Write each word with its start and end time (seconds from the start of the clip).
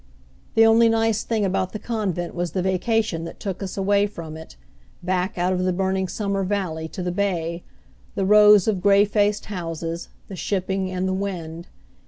The 0.55 0.65
only 0.65 0.89
nice 0.89 1.23
thing 1.23 1.45
about 1.45 1.73
the 1.73 1.77
convent 1.77 2.33
was 2.33 2.53
the 2.53 2.63
vacation 2.63 3.23
that 3.25 3.39
took 3.39 3.61
us 3.61 3.77
away 3.77 4.07
from 4.07 4.35
it, 4.35 4.55
back, 5.03 5.37
out 5.37 5.53
of 5.53 5.61
the 5.63 5.71
burning 5.71 6.07
summer 6.07 6.43
valley 6.43 6.87
to 6.87 7.03
the 7.03 7.11
bay, 7.11 7.61
the 8.15 8.25
rows 8.25 8.67
of 8.67 8.81
gray 8.81 9.05
faced 9.05 9.45
houses, 9.45 10.09
the 10.27 10.35
shipping 10.35 10.89
and 10.89 11.07
the 11.07 11.13
wind. 11.13 11.67